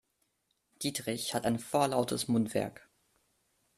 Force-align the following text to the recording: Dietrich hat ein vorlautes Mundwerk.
Dietrich 0.81 1.35
hat 1.35 1.45
ein 1.45 1.59
vorlautes 1.59 2.27
Mundwerk. 2.27 2.89